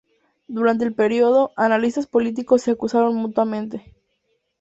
Durante 0.47 0.83
el 0.83 0.95
periodo, 0.95 1.51
analistas 1.55 2.07
políticos 2.07 2.63
se 2.63 2.71
acusaron 2.71 3.13
mutuamente. 3.17 3.93